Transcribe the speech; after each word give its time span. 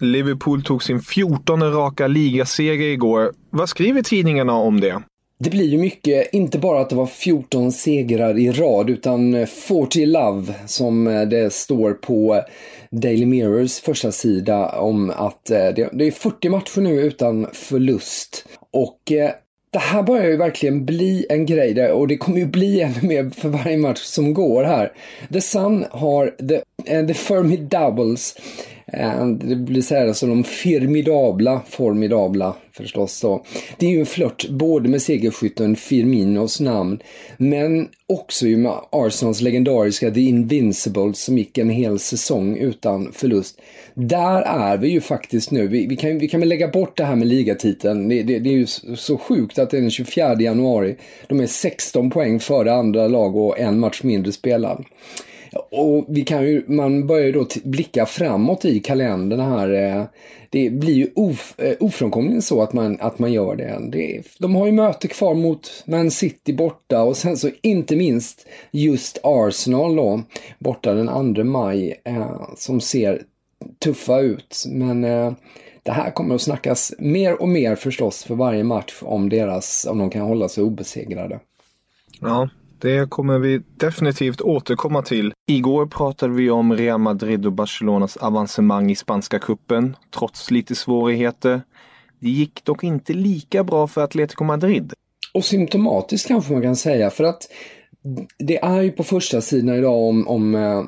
Liverpool 0.00 0.62
tog 0.62 0.82
sin 0.82 1.00
14 1.00 1.72
raka 1.72 2.06
ligaseger 2.06 2.86
igår. 2.86 3.32
Vad 3.50 3.68
skriver 3.68 4.02
tidningarna 4.02 4.52
om 4.52 4.80
det? 4.80 5.02
Det 5.38 5.50
blir 5.50 5.64
ju 5.64 5.78
mycket, 5.78 6.34
inte 6.34 6.58
bara 6.58 6.80
att 6.80 6.90
det 6.90 6.96
var 6.96 7.06
14 7.06 7.72
segrar 7.72 8.38
i 8.38 8.50
rad 8.50 8.90
utan 8.90 9.34
eh, 9.34 9.46
40 9.46 10.06
love 10.06 10.54
som 10.66 11.06
eh, 11.06 11.22
det 11.22 11.52
står 11.52 11.92
på 11.92 12.42
Daily 12.90 13.26
Mirrors 13.26 13.80
första 13.80 14.12
sida 14.12 14.68
om 14.68 15.10
att 15.10 15.50
eh, 15.50 15.68
det 15.92 16.06
är 16.06 16.10
40 16.10 16.48
matcher 16.48 16.80
nu 16.80 17.00
utan 17.00 17.46
förlust. 17.52 18.48
Och 18.72 18.98
det 19.70 19.78
här 19.78 20.02
börjar 20.02 20.26
ju 20.26 20.36
verkligen 20.36 20.84
bli 20.84 21.26
en 21.28 21.46
grej 21.46 21.74
där, 21.74 21.92
och 21.92 22.08
det 22.08 22.16
kommer 22.16 22.38
ju 22.38 22.46
bli 22.46 22.80
ännu 22.82 23.02
mer 23.02 23.30
för 23.30 23.48
varje 23.48 23.76
match 23.76 24.00
som 24.00 24.34
går 24.34 24.64
här. 24.64 24.92
The 25.32 25.40
Sun 25.40 25.84
har 25.90 26.26
the, 26.26 26.60
the 27.06 27.14
Fermi 27.14 27.56
Doubles 27.56 28.36
Eh, 28.92 29.26
det 29.26 29.56
blir 29.56 29.82
så 29.82 29.94
här 29.94 30.12
som 30.12 30.28
de 30.28 30.44
firmidabla, 30.44 31.62
formidabla 31.68 32.56
förstås 32.72 33.20
då. 33.20 33.44
Det 33.78 33.86
är 33.86 33.90
ju 33.90 34.00
en 34.00 34.06
flört 34.06 34.48
både 34.48 34.88
med 34.88 35.02
segerskytten 35.02 35.76
Firminos 35.76 36.60
namn 36.60 36.98
men 37.36 37.88
också 38.06 38.46
ju 38.46 38.56
med 38.56 38.72
Arsenals 38.92 39.40
legendariska 39.40 40.10
The 40.10 40.20
Invincibles 40.20 41.20
som 41.20 41.38
gick 41.38 41.58
en 41.58 41.70
hel 41.70 41.98
säsong 41.98 42.56
utan 42.56 43.12
förlust. 43.12 43.60
Där 43.94 44.42
är 44.42 44.76
vi 44.76 44.88
ju 44.88 45.00
faktiskt 45.00 45.50
nu. 45.50 45.68
Vi, 45.68 45.86
vi 45.86 45.96
kan, 45.96 46.18
vi 46.18 46.28
kan 46.28 46.40
väl 46.40 46.48
lägga 46.48 46.68
bort 46.68 46.96
det 46.96 47.04
här 47.04 47.16
med 47.16 47.28
ligatiteln. 47.28 48.08
Det, 48.08 48.22
det, 48.22 48.38
det 48.38 48.50
är 48.50 48.56
ju 48.56 48.66
så 48.96 49.18
sjukt 49.18 49.58
att 49.58 49.70
det 49.70 49.76
är 49.76 49.80
den 49.80 49.90
24 49.90 50.40
januari. 50.40 50.96
De 51.26 51.40
är 51.40 51.46
16 51.46 52.10
poäng 52.10 52.40
före 52.40 52.72
andra 52.72 53.08
lag 53.08 53.36
och 53.36 53.58
en 53.58 53.78
match 53.78 54.02
mindre 54.02 54.32
spelad. 54.32 54.84
Och 55.52 56.04
vi 56.08 56.24
kan 56.24 56.44
ju, 56.44 56.64
man 56.66 57.06
börjar 57.06 57.26
ju 57.26 57.32
då 57.32 57.46
blicka 57.64 58.06
framåt 58.06 58.64
i 58.64 58.80
kalendern 58.80 59.40
här. 59.40 59.70
Eh, 59.70 60.04
det 60.50 60.70
blir 60.70 60.94
ju 60.94 61.10
of, 61.14 61.54
eh, 61.58 61.76
ofrånkomligen 61.80 62.42
så 62.42 62.62
att 62.62 62.72
man, 62.72 63.00
att 63.00 63.18
man 63.18 63.32
gör 63.32 63.56
det. 63.56 63.78
det. 63.92 64.22
De 64.38 64.54
har 64.54 64.66
ju 64.66 64.72
möte 64.72 65.08
kvar 65.08 65.34
mot 65.34 65.84
Man 65.86 66.10
City 66.10 66.52
borta 66.52 67.02
och 67.02 67.16
sen 67.16 67.36
så 67.36 67.50
inte 67.62 67.96
minst 67.96 68.46
just 68.70 69.18
Arsenal 69.22 69.96
då, 69.96 70.22
borta 70.58 70.94
den 70.94 71.34
2 71.34 71.44
maj, 71.44 72.00
eh, 72.04 72.48
som 72.56 72.80
ser 72.80 73.22
tuffa 73.78 74.20
ut. 74.20 74.64
Men 74.68 75.00
det 75.82 75.92
här 75.92 76.10
kommer 76.10 76.34
att 76.34 76.42
snackas 76.42 76.92
mer 76.98 77.42
och 77.42 77.48
mer 77.48 77.76
förstås 77.76 78.24
för 78.24 78.34
varje 78.34 78.64
match 78.64 78.98
om 79.02 79.28
deras, 79.28 79.86
om 79.90 79.98
de 79.98 80.10
kan 80.10 80.22
hålla 80.22 80.48
sig 80.48 80.64
obesegrade. 80.64 81.40
Ja, 82.20 82.48
det 82.78 83.10
kommer 83.10 83.38
vi 83.38 83.62
definitivt 83.76 84.40
återkomma 84.40 85.02
till. 85.02 85.32
Igår 85.46 85.86
pratade 85.86 86.34
vi 86.34 86.50
om 86.50 86.76
Real 86.76 87.00
Madrid 87.00 87.46
och 87.46 87.52
Barcelonas 87.52 88.16
avancemang 88.16 88.90
i 88.90 88.96
spanska 88.96 89.38
kuppen 89.38 89.96
trots 90.18 90.50
lite 90.50 90.74
svårigheter. 90.74 91.62
Det 92.20 92.28
gick 92.28 92.64
dock 92.64 92.84
inte 92.84 93.12
lika 93.12 93.64
bra 93.64 93.86
för 93.86 94.00
Atletico 94.00 94.44
Madrid. 94.44 94.92
Och 95.34 95.44
symptomatiskt 95.44 96.28
kanske 96.28 96.52
man 96.52 96.62
kan 96.62 96.76
säga 96.76 97.10
för 97.10 97.24
att 97.24 97.42
det 98.38 98.58
är 98.58 98.82
ju 98.82 98.92
på 98.92 99.04
första 99.04 99.40
sidan 99.40 99.76
idag 99.76 100.08
om, 100.08 100.28
om 100.28 100.54
eh, 100.54 100.84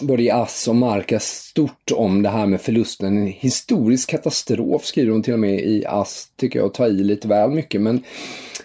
både 0.00 0.22
i 0.22 0.30
Ass 0.30 0.68
och 0.68 0.76
Marca 0.76 1.20
stort 1.20 1.90
om 1.94 2.22
det 2.22 2.28
här 2.28 2.46
med 2.46 2.60
förlusten. 2.60 3.16
En 3.16 3.26
historisk 3.26 4.10
katastrof 4.10 4.84
skriver 4.84 5.12
de 5.12 5.22
till 5.22 5.32
och 5.32 5.38
med 5.38 5.60
i 5.60 5.84
Ass, 5.86 6.28
tycker 6.36 6.58
jag, 6.58 6.66
och 6.66 6.74
tar 6.74 6.86
i 6.86 6.92
lite 6.92 7.28
väl 7.28 7.50
mycket. 7.50 7.80
Men 7.80 8.02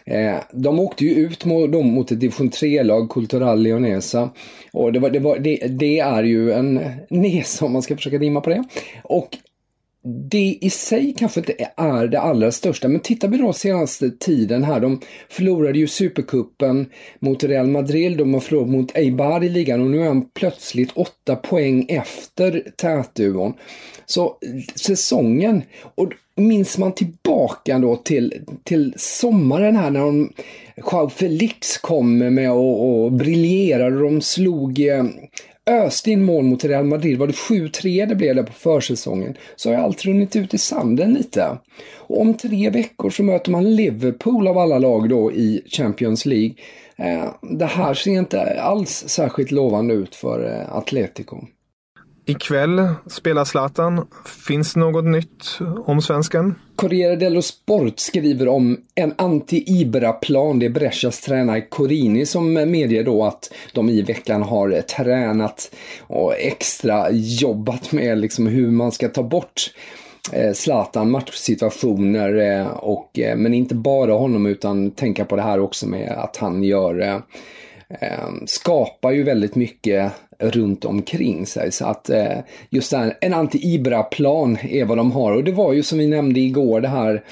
eh, 0.06 0.36
de 0.52 0.80
åkte 0.80 1.06
ju 1.06 1.16
ut 1.16 1.46
mot, 1.46 1.72
de, 1.72 1.88
mot 1.88 2.12
ett 2.12 2.20
division 2.20 2.50
3-lag, 2.50 3.10
Cultural 3.10 3.62
Leonesa. 3.62 4.30
Och 4.74 4.94
det, 4.94 5.00
var, 5.00 5.10
det, 5.10 5.20
var, 5.20 5.40
det, 5.40 5.56
det 5.56 6.00
är 6.00 6.24
ju 6.24 6.52
en 6.52 6.82
nesa 7.10 7.66
om 7.66 7.74
man 7.74 7.82
ska 7.82 7.96
försöka 7.96 8.18
dimma 8.18 8.42
på 8.42 8.50
det. 8.50 8.64
Och 9.04 9.38
det 10.04 10.58
i 10.62 10.70
sig 10.70 11.16
kanske 11.18 11.40
inte 11.40 11.56
är 11.78 12.08
det 12.08 12.20
allra 12.20 12.52
största, 12.52 12.88
men 12.88 13.00
tittar 13.00 13.28
vi 13.28 13.38
då 13.38 13.54
senaste 13.54 14.10
tiden 14.10 14.64
här. 14.64 14.80
De 14.80 15.00
förlorade 15.30 15.80
ju 15.80 15.88
Supercupen 15.88 16.86
mot 17.20 17.44
Real 17.44 17.68
Madrid, 17.68 18.18
de 18.18 18.34
har 18.34 18.42
förlorat 18.42 18.70
mot 18.70 18.98
Eibar 18.98 19.44
i 19.44 19.50
ligan 19.50 19.82
och 19.82 19.88
nu 19.88 20.02
är 20.02 20.08
han 20.08 20.30
plötsligt 20.34 20.92
åtta 20.92 21.36
poäng 21.36 21.86
efter 21.90 22.64
tätduon. 22.76 23.54
Så 24.06 24.38
säsongen, 24.76 25.62
och 25.96 26.14
minns 26.36 26.78
man 26.78 26.96
tillbaka 26.96 27.80
då 27.80 27.96
till, 27.96 28.34
till 28.64 28.94
sommaren 28.98 29.76
här 29.76 29.90
när 29.90 30.00
de 30.00 30.34
Joao 30.78 31.10
Felix 31.10 31.78
kom 31.78 32.18
med 32.18 32.52
och, 32.52 33.04
och 33.04 33.12
briljerade. 33.12 34.00
De 34.00 34.22
slog 34.22 34.80
eh, 34.80 35.04
öste 35.66 36.12
in 36.12 36.24
mål 36.24 36.44
mot 36.44 36.64
Real 36.64 36.86
Madrid. 36.86 37.20
Var 37.20 37.28
det 37.28 37.34
7-3 37.34 38.06
det 38.06 38.16
blev 38.16 38.36
där 38.36 38.44
på 38.44 38.54
försäsongen. 38.54 39.38
Så 39.56 39.74
har 39.74 39.78
allt 39.84 40.06
runnit 40.06 40.36
ut 40.36 40.54
i 40.54 40.58
sanden 40.58 41.14
lite. 41.14 41.58
Och 41.96 42.22
om 42.22 42.34
tre 42.34 42.70
veckor 42.70 43.10
så 43.10 43.24
möter 43.24 43.52
man 43.52 43.76
Liverpool 43.76 44.48
av 44.48 44.58
alla 44.58 44.80
lag 44.80 45.10
då 45.10 45.32
i 45.32 45.62
Champions 45.66 46.26
League. 46.26 46.56
Eh, 46.96 47.34
det 47.42 47.66
här 47.66 47.94
ser 47.94 48.12
inte 48.12 48.62
alls 48.62 49.04
särskilt 49.08 49.52
lovande 49.52 49.94
ut 49.94 50.16
för 50.16 50.60
eh, 50.60 50.76
Atletico. 50.76 51.38
Ikväll 52.26 52.88
spelar 53.08 53.46
Zlatan. 53.46 54.08
Finns 54.48 54.74
det 54.74 54.80
något 54.80 55.06
nytt 55.06 55.60
om 55.86 56.02
svensken? 56.02 56.56
Corriere 56.76 57.16
dello 57.16 57.42
Sport 57.42 58.00
skriver 58.00 58.48
om 58.48 58.78
en 58.96 59.14
anti-Ibra-plan. 59.14 60.60
Det 60.60 60.66
är 60.66 60.70
Brescias 60.70 61.22
tränare 61.22 61.62
Corini 61.62 62.26
som 62.26 62.54
medger 62.54 63.04
då 63.04 63.26
att 63.26 63.54
de 63.74 63.90
i 63.90 64.02
veckan 64.02 64.44
har 64.44 64.82
tränat 64.82 65.76
och 66.02 66.34
extra 66.40 67.12
jobbat 67.12 67.92
med 67.92 68.18
liksom 68.18 68.48
hur 68.48 68.72
man 68.72 68.92
ska 68.92 69.10
ta 69.10 69.24
bort 69.24 69.74
eh, 70.34 70.54
Zlatan 70.54 71.12
matchsituationer 71.12 72.36
eh, 72.36 72.68
och, 72.68 73.20
eh, 73.20 73.36
men 73.36 73.54
inte 73.54 73.76
bara 73.76 74.14
honom 74.14 74.46
utan 74.46 74.92
tänka 74.92 75.26
på 75.26 75.36
det 75.36 75.42
här 75.42 75.60
också 75.60 75.88
med 75.88 76.10
att 76.10 76.38
han 76.38 76.64
gör 76.64 77.22
Ehm, 78.00 78.48
skapar 78.48 79.12
ju 79.12 79.24
väldigt 79.24 79.56
mycket 79.56 80.12
runt 80.40 80.86
omkring 80.86 81.46
sig. 81.46 81.72
Så 81.72 81.86
att 81.86 82.10
eh, 82.10 82.38
just 82.70 82.94
här, 82.94 83.18
en 83.22 83.34
anti-Ibra-plan 83.34 84.58
är 84.62 84.86
vad 84.86 84.98
de 84.98 85.12
har. 85.12 85.32
Och 85.32 85.44
det 85.44 85.52
var 85.52 85.74
ju 85.74 85.84
som 85.84 85.98
vi 85.98 86.08
nämnde 86.08 86.40
igår 86.40 86.82
det 86.82 86.88
här 86.88 87.24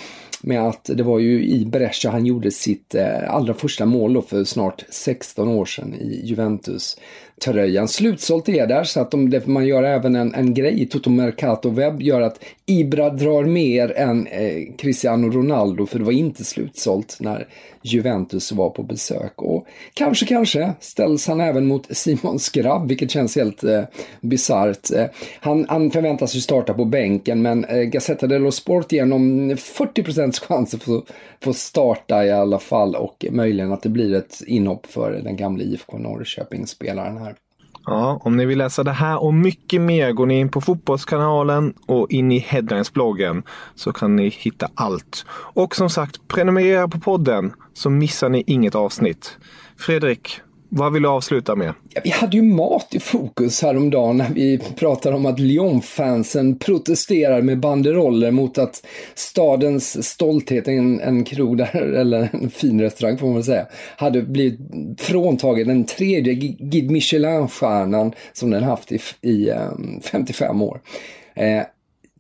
med 0.42 0.62
att 0.68 0.90
det 0.94 1.04
var 1.04 1.20
ju 1.20 1.46
i 1.46 1.66
Brescia 1.66 2.12
han 2.12 2.26
gjorde 2.26 2.52
sitt 2.52 2.96
eh, 2.96 3.34
allra 3.34 3.54
första 3.54 3.86
mål 3.86 4.14
då 4.14 4.22
för 4.22 4.44
snart 4.44 4.86
16 4.90 5.48
år 5.48 5.66
sedan 5.66 5.94
i 5.94 6.22
Juventus 6.24 6.98
tröjan. 7.46 7.88
Slutsålt 7.88 8.50
är 8.50 8.68
där 8.68 8.84
så 8.84 9.00
att 9.00 9.12
de, 9.12 9.42
man 9.46 9.66
gör 9.66 9.84
även 9.84 10.16
en, 10.16 10.36
en 10.36 10.54
grej 10.54 10.82
i 10.82 10.86
Toto 10.86 11.10
Mercato 11.10 11.70
Webb 11.70 12.02
gör 12.02 12.22
att 12.22 12.44
Ibra 12.66 13.10
drar 13.10 13.44
mer 13.44 13.98
än 13.98 14.28
eh, 14.28 14.76
Cristiano 14.78 15.30
Ronaldo 15.30 15.86
för 15.86 16.00
det 16.00 16.06
var 16.06 16.12
inte 16.12 16.44
slutsålt 16.44 17.18
när 17.20 17.48
Juventus 17.82 18.52
var 18.52 18.70
på 18.70 18.84
besök. 18.84 19.34
Och 19.36 19.68
kanske, 19.94 20.26
kanske 20.26 20.74
ställs 20.80 21.28
han 21.28 21.42
även 21.42 21.66
mot 21.66 21.98
Simon 21.98 22.40
Skrabb, 22.40 22.88
vilket 22.88 23.12
känns 23.12 23.36
helt 23.36 23.64
eh, 23.64 23.84
bisarrt. 24.22 24.92
Eh, 24.92 25.06
han, 25.40 25.66
han 25.70 25.92
förväntas 25.92 26.36
ju 26.36 26.40
starta 26.40 26.74
på 26.74 26.86
bänken, 26.86 27.42
men 27.42 27.66
eh, 27.66 27.82
Gazzetta 27.82 28.28
dello 28.28 28.52
Sport 28.52 28.92
ger 28.92 29.02
honom 29.02 29.58
40 29.58 30.04
procents 30.04 30.40
chans 30.40 30.74
att 30.74 30.84
få, 30.84 31.04
få 31.40 31.54
starta 31.54 32.26
i 32.26 32.32
alla 32.32 32.60
fall 32.60 32.96
och 32.96 33.26
möjligen 33.32 33.72
att 33.72 33.84
det 33.84 33.90
blir 33.90 34.14
ett 34.14 34.42
inhopp 34.48 34.86
för 34.86 35.12
den 35.24 35.36
gamla 35.36 35.64
IFK 35.64 35.98
Norrköping-spelaren 35.98 37.18
här. 37.18 37.31
Ja, 37.86 38.20
om 38.24 38.38
ni 38.38 38.46
vill 38.46 38.58
läsa 38.58 38.84
det 38.84 38.92
här 38.92 39.24
och 39.24 39.34
mycket 39.34 39.82
mer 39.82 40.12
går 40.12 40.26
ni 40.26 40.40
in 40.40 40.50
på 40.50 40.62
Fotbollskanalen 40.62 41.74
och 41.86 42.12
in 42.12 42.32
i 42.32 42.40
Headlines-bloggen 42.40 43.44
så 43.76 43.94
kan 43.94 44.16
ni 44.16 44.30
hitta 44.30 44.70
allt. 44.76 45.26
Och 45.32 45.76
som 45.76 45.90
sagt, 45.90 46.28
prenumerera 46.28 46.88
på 46.88 47.00
podden 47.00 47.54
så 47.74 47.90
missar 47.90 48.30
ni 48.30 48.44
inget 48.48 48.76
avsnitt. 48.76 49.38
Fredrik, 49.78 50.42
vad 50.74 50.94
vill 50.94 51.02
du 51.02 51.10
avsluta 51.10 51.56
med? 51.56 51.74
Ja, 51.90 52.02
vi 52.04 52.10
hade 52.10 52.38
ju 52.38 52.44
mat 52.44 52.88
i 52.92 53.00
fokus 53.00 53.62
häromdagen 53.62 54.18
när 54.18 54.30
vi 54.30 54.60
pratade 54.76 55.16
om 55.16 55.26
att 55.26 55.40
Lyon-fansen 55.40 56.60
protesterar 56.60 57.42
med 57.42 57.60
banderoller 57.60 58.32
mot 58.32 58.58
att 58.58 58.86
stadens 59.14 60.08
stolthet, 60.08 60.68
en, 60.68 61.00
en 61.00 61.24
krog 61.24 61.58
där, 61.58 61.76
eller 62.00 62.30
en 62.34 62.50
fin 62.50 62.82
restaurang 62.82 63.18
får 63.18 63.28
man 63.28 63.36
väl 63.36 63.44
säga, 63.44 63.66
hade 63.98 64.22
blivit 64.22 64.60
fråntagen 64.98 65.68
den 65.68 65.84
tredje 65.84 66.34
Guide 66.34 66.92
Michelin-stjärnan 66.92 68.14
som 68.34 68.50
den 68.50 68.64
haft 68.64 68.92
i, 68.92 69.00
i 69.22 69.50
ehm, 69.50 69.72
um, 69.72 70.02
55 70.02 70.62
år. 70.62 70.82
Eh, 71.36 71.62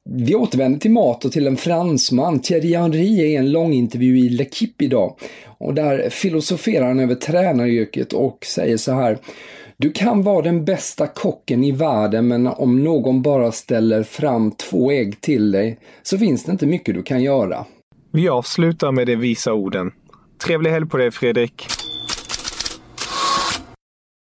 vi 0.09 0.36
återvänder 0.36 0.80
till 0.80 0.92
mat 0.92 1.25
och 1.25 1.31
till 1.31 1.48
en 1.48 1.57
fransman. 1.57 2.39
Thierry 2.39 2.75
Henry 2.75 3.19
är 3.21 3.25
i 3.25 3.36
en 3.36 3.51
lång 3.51 3.74
intervju 3.74 4.19
i 4.19 4.30
L'Equipe 4.30 4.83
idag. 4.83 5.15
Och 5.57 5.74
där 5.74 6.09
filosoferar 6.09 6.88
han 6.88 7.00
över 7.00 7.15
tränaryrket 7.15 8.13
och 8.13 8.45
säger 8.45 8.77
så 8.77 8.92
här. 8.92 9.18
Du 9.77 9.92
kan 9.92 10.24
vara 10.24 10.42
den 10.42 10.65
bästa 10.65 11.07
kocken 11.07 11.63
i 11.63 11.71
världen 11.71 12.27
men 12.27 12.48
om 12.48 12.83
någon 12.83 13.21
bara 13.21 13.51
ställer 13.51 14.03
fram 14.03 14.51
två 14.51 14.92
ägg 14.92 15.21
till 15.21 15.51
dig 15.51 15.80
så 16.03 16.18
finns 16.18 16.44
det 16.44 16.51
inte 16.51 16.65
mycket 16.65 16.95
du 16.95 17.03
kan 17.03 17.24
göra. 17.24 17.65
Vi 18.12 18.30
avslutar 18.30 18.92
med 18.92 19.07
de 19.07 19.15
visa 19.15 19.53
orden. 19.53 19.92
Trevlig 20.45 20.71
helg 20.71 20.89
på 20.89 20.98
dig 20.98 21.12
Fredrik! 21.12 21.68